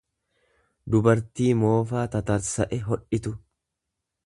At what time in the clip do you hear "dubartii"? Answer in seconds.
0.95-1.51